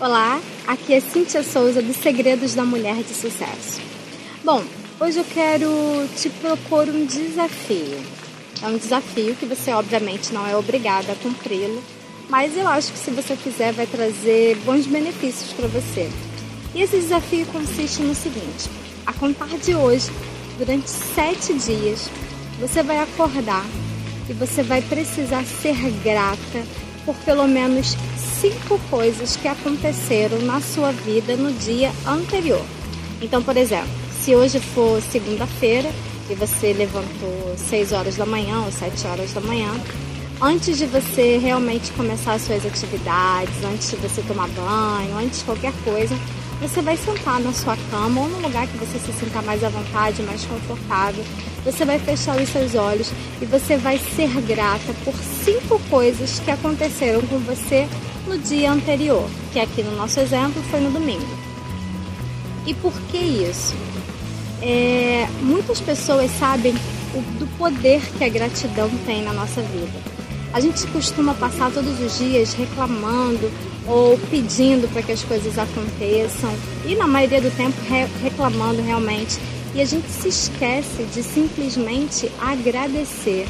[0.00, 3.80] Olá, aqui é Cíntia Souza dos Segredos da Mulher de Sucesso.
[4.44, 4.62] Bom,
[5.00, 5.68] hoje eu quero
[6.16, 7.98] te propor um desafio.
[8.62, 11.82] É um desafio que você obviamente não é obrigada a cumpri-lo,
[12.28, 16.08] mas eu acho que se você fizer vai trazer bons benefícios para você.
[16.76, 18.70] E esse desafio consiste no seguinte:
[19.04, 20.12] a contar de hoje,
[20.56, 22.08] durante sete dias,
[22.60, 23.66] você vai acordar
[24.30, 26.64] e você vai precisar ser grata
[27.08, 27.96] por pelo menos
[28.38, 32.62] cinco coisas que aconteceram na sua vida no dia anterior.
[33.22, 35.90] Então, por exemplo, se hoje for segunda-feira
[36.28, 39.72] e você levantou 6 horas da manhã ou 7 horas da manhã,
[40.38, 45.44] antes de você realmente começar as suas atividades, antes de você tomar banho, antes de
[45.46, 46.14] qualquer coisa,
[46.60, 49.70] você vai sentar na sua cama ou no lugar que você se sinta mais à
[49.70, 51.24] vontade, mais confortável.
[51.68, 53.12] Você vai fechar os seus olhos
[53.42, 57.86] e você vai ser grata por cinco coisas que aconteceram com você
[58.26, 61.28] no dia anterior, que aqui no nosso exemplo foi no domingo.
[62.66, 63.76] E por que isso?
[64.62, 66.74] É, muitas pessoas sabem
[67.14, 70.00] o, do poder que a gratidão tem na nossa vida.
[70.54, 73.52] A gente costuma passar todos os dias reclamando
[73.86, 76.50] ou pedindo para que as coisas aconteçam
[76.86, 79.38] e na maioria do tempo re reclamando realmente.
[79.74, 83.46] E a gente se esquece de simplesmente agradecer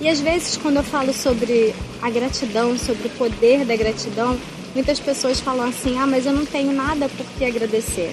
[0.00, 4.38] e às vezes, quando eu falo sobre a gratidão, sobre o poder da gratidão,
[4.72, 8.12] muitas pessoas falam assim: ah, mas eu não tenho nada por que agradecer.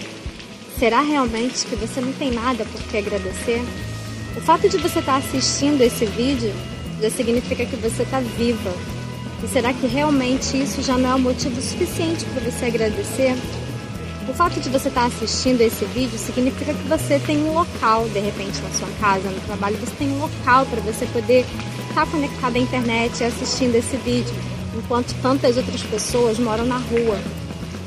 [0.79, 3.61] Será realmente que você não tem nada por que agradecer?
[4.35, 6.51] O fato de você estar assistindo esse vídeo
[6.99, 8.73] já significa que você está viva.
[9.43, 13.35] E será que realmente isso já não é um motivo suficiente para você agradecer?
[14.27, 18.19] O fato de você estar assistindo esse vídeo significa que você tem um local, de
[18.19, 21.45] repente, na sua casa, no trabalho, você tem um local para você poder
[21.87, 24.33] estar conectado à internet assistindo esse vídeo,
[24.75, 27.19] enquanto tantas outras pessoas moram na rua.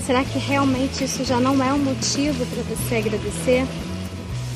[0.06, 3.66] Será que realmente isso já não é um motivo para você agradecer?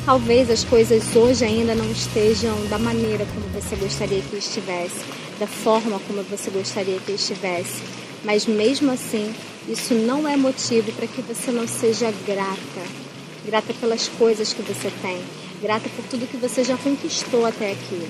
[0.06, 5.04] Talvez as coisas hoje ainda não estejam da maneira como você gostaria que estivesse,
[5.38, 7.82] da forma como você gostaria que estivesse,
[8.24, 9.34] mas mesmo assim,
[9.68, 13.02] isso não é motivo para que você não seja grata.
[13.44, 15.20] Grata pelas coisas que você tem,
[15.60, 18.08] grata por tudo que você já conquistou até aqui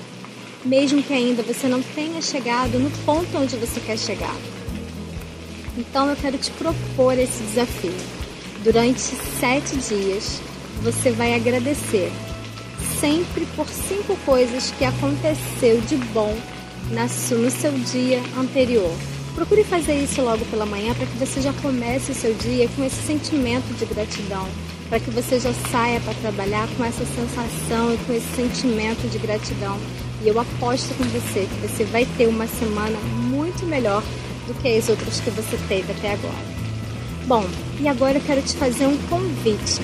[0.65, 4.35] mesmo que ainda você não tenha chegado no ponto onde você quer chegar.
[5.77, 7.93] Então eu quero te propor esse desafio.
[8.63, 10.39] Durante sete dias,
[10.81, 12.11] você vai agradecer
[12.99, 16.33] sempre por cinco coisas que aconteceu de bom
[16.89, 18.93] no seu dia anterior.
[19.35, 22.83] Procure fazer isso logo pela manhã para que você já comece o seu dia com
[22.83, 24.47] esse sentimento de gratidão,
[24.87, 29.17] para que você já saia para trabalhar com essa sensação e com esse sentimento de
[29.17, 29.79] gratidão.
[30.23, 34.03] E eu aposto com você que você vai ter uma semana muito melhor
[34.47, 36.45] do que as outras que você teve até agora.
[37.25, 37.43] Bom,
[37.79, 39.81] e agora eu quero te fazer um convite.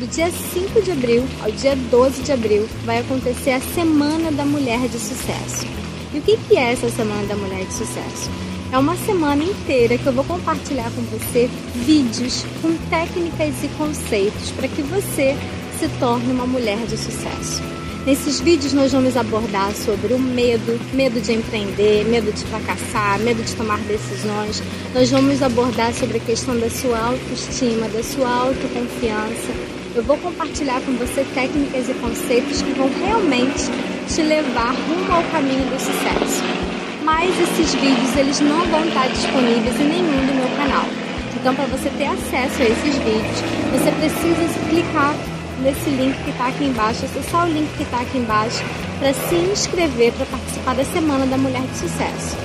[0.00, 4.44] Do dia 5 de abril ao dia 12 de abril vai acontecer a Semana da
[4.44, 5.66] Mulher de Sucesso.
[6.14, 8.30] E o que é essa Semana da Mulher de Sucesso?
[8.70, 14.50] É uma semana inteira que eu vou compartilhar com você vídeos com técnicas e conceitos
[14.50, 15.34] para que você
[15.80, 17.62] se torne uma mulher de sucesso.
[18.04, 23.42] Nesses vídeos nós vamos abordar sobre o medo, medo de empreender, medo de fracassar, medo
[23.42, 24.62] de tomar decisões.
[24.94, 29.52] Nós vamos abordar sobre a questão da sua autoestima, da sua autoconfiança.
[29.94, 33.64] Eu vou compartilhar com você técnicas e conceitos que vão realmente
[34.14, 36.57] te levar rumo ao caminho do sucesso.
[37.18, 40.84] Mas esses vídeos eles não vão estar disponíveis em nenhum do meu canal.
[41.34, 43.42] Então, para você ter acesso a esses vídeos,
[43.72, 45.16] você precisa clicar
[45.60, 48.62] nesse link que está aqui embaixo, acessar o link que está aqui embaixo
[49.00, 52.36] para se inscrever para participar da Semana da Mulher de Sucesso.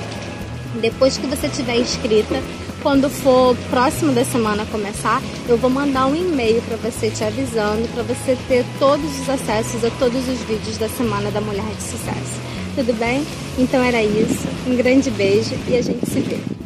[0.80, 2.42] Depois que você estiver inscrita,
[2.82, 7.88] quando for próximo da semana começar, eu vou mandar um e-mail para você te avisando,
[7.94, 11.82] para você ter todos os acessos a todos os vídeos da Semana da Mulher de
[11.84, 12.63] Sucesso.
[12.74, 13.24] Tudo bem?
[13.56, 14.48] Então era isso.
[14.66, 16.63] Um grande beijo e a gente se vê.